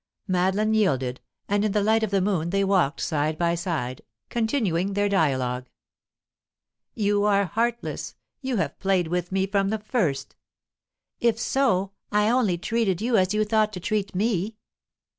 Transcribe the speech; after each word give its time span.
Madeline 0.27 0.73
yielded, 0.73 1.21
and 1.47 1.63
in 1.63 1.73
the 1.73 1.83
light 1.83 2.01
of 2.01 2.09
the 2.09 2.21
moon 2.21 2.49
they 2.49 2.63
walked 2.63 2.99
side 2.99 3.37
by 3.37 3.53
side, 3.53 4.01
continuing 4.31 4.93
their 4.93 5.07
dialogue. 5.07 5.69
"You 6.95 7.23
are 7.25 7.45
heartless! 7.45 8.15
You 8.41 8.55
have 8.57 8.79
played 8.79 9.09
with 9.09 9.31
me 9.31 9.45
from 9.45 9.69
the 9.69 9.77
first." 9.77 10.35
"If 11.19 11.39
so, 11.39 11.91
I 12.11 12.29
only 12.29 12.57
treated 12.57 12.99
you 12.99 13.15
as 13.15 13.35
you 13.35 13.45
thought 13.45 13.71
to 13.73 13.79
treat 13.79 14.15
me." 14.15 14.55